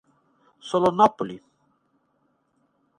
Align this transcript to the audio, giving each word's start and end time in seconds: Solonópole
Solonópole 0.69 1.35